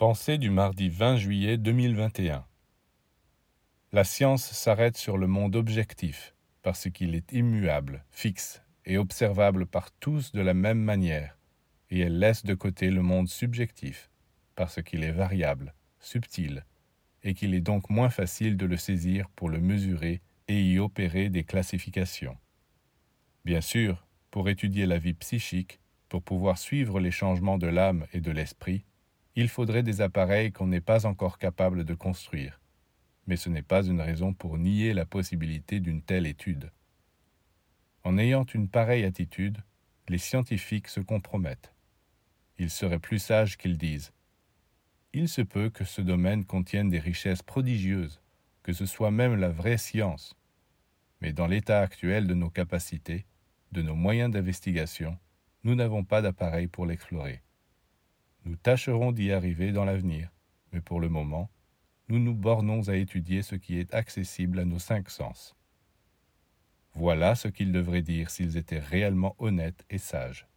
Pensée 0.00 0.38
du 0.38 0.48
mardi 0.48 0.88
20 0.88 1.16
juillet 1.16 1.58
2021 1.58 2.46
La 3.92 4.02
science 4.02 4.50
s'arrête 4.50 4.96
sur 4.96 5.18
le 5.18 5.26
monde 5.26 5.56
objectif, 5.56 6.34
parce 6.62 6.88
qu'il 6.88 7.14
est 7.14 7.32
immuable, 7.32 8.02
fixe 8.10 8.62
et 8.86 8.96
observable 8.96 9.66
par 9.66 9.90
tous 9.90 10.32
de 10.32 10.40
la 10.40 10.54
même 10.54 10.80
manière, 10.80 11.36
et 11.90 12.00
elle 12.00 12.18
laisse 12.18 12.46
de 12.46 12.54
côté 12.54 12.90
le 12.90 13.02
monde 13.02 13.28
subjectif, 13.28 14.08
parce 14.54 14.80
qu'il 14.80 15.04
est 15.04 15.12
variable, 15.12 15.74
subtil, 15.98 16.64
et 17.22 17.34
qu'il 17.34 17.52
est 17.52 17.60
donc 17.60 17.90
moins 17.90 18.08
facile 18.08 18.56
de 18.56 18.64
le 18.64 18.78
saisir 18.78 19.28
pour 19.36 19.50
le 19.50 19.60
mesurer 19.60 20.22
et 20.48 20.62
y 20.62 20.78
opérer 20.78 21.28
des 21.28 21.44
classifications. 21.44 22.38
Bien 23.44 23.60
sûr, 23.60 24.06
pour 24.30 24.48
étudier 24.48 24.86
la 24.86 24.96
vie 24.96 25.12
psychique, 25.12 25.78
pour 26.08 26.22
pouvoir 26.22 26.56
suivre 26.56 27.00
les 27.00 27.10
changements 27.10 27.58
de 27.58 27.66
l'âme 27.66 28.06
et 28.14 28.22
de 28.22 28.30
l'esprit, 28.30 28.86
il 29.40 29.48
faudrait 29.48 29.82
des 29.82 30.02
appareils 30.02 30.52
qu'on 30.52 30.66
n'est 30.66 30.82
pas 30.82 31.06
encore 31.06 31.38
capable 31.38 31.84
de 31.84 31.94
construire. 31.94 32.60
Mais 33.26 33.36
ce 33.36 33.48
n'est 33.48 33.62
pas 33.62 33.82
une 33.82 34.02
raison 34.02 34.34
pour 34.34 34.58
nier 34.58 34.92
la 34.92 35.06
possibilité 35.06 35.80
d'une 35.80 36.02
telle 36.02 36.26
étude. 36.26 36.70
En 38.04 38.18
ayant 38.18 38.44
une 38.44 38.68
pareille 38.68 39.04
attitude, 39.04 39.56
les 40.10 40.18
scientifiques 40.18 40.88
se 40.88 41.00
compromettent. 41.00 41.72
Il 42.58 42.68
serait 42.68 42.98
plus 42.98 43.18
sage 43.18 43.56
qu'ils 43.56 43.78
disent 43.78 44.12
Il 45.14 45.26
se 45.26 45.40
peut 45.40 45.70
que 45.70 45.84
ce 45.84 46.02
domaine 46.02 46.44
contienne 46.44 46.90
des 46.90 47.00
richesses 47.00 47.42
prodigieuses, 47.42 48.20
que 48.62 48.74
ce 48.74 48.84
soit 48.84 49.10
même 49.10 49.36
la 49.36 49.48
vraie 49.48 49.78
science. 49.78 50.36
Mais 51.22 51.32
dans 51.32 51.46
l'état 51.46 51.80
actuel 51.80 52.26
de 52.26 52.34
nos 52.34 52.50
capacités, 52.50 53.24
de 53.72 53.80
nos 53.80 53.96
moyens 53.96 54.30
d'investigation, 54.30 55.16
nous 55.64 55.76
n'avons 55.76 56.04
pas 56.04 56.20
d'appareil 56.20 56.66
pour 56.66 56.84
l'explorer. 56.84 57.40
Nous 58.44 58.56
tâcherons 58.56 59.12
d'y 59.12 59.32
arriver 59.32 59.72
dans 59.72 59.84
l'avenir, 59.84 60.30
mais 60.72 60.80
pour 60.80 61.00
le 61.00 61.08
moment, 61.08 61.50
nous 62.08 62.18
nous 62.18 62.34
bornons 62.34 62.88
à 62.88 62.96
étudier 62.96 63.42
ce 63.42 63.54
qui 63.54 63.78
est 63.78 63.94
accessible 63.94 64.58
à 64.58 64.64
nos 64.64 64.78
cinq 64.78 65.10
sens. 65.10 65.54
Voilà 66.94 67.34
ce 67.34 67.48
qu'ils 67.48 67.72
devraient 67.72 68.02
dire 68.02 68.30
s'ils 68.30 68.56
étaient 68.56 68.80
réellement 68.80 69.36
honnêtes 69.38 69.84
et 69.90 69.98
sages. 69.98 70.49